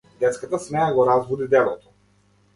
Детската 0.21 0.59
смеа 0.63 0.87
го 0.95 1.05
разбуди 1.11 1.49
дедото. 1.53 1.95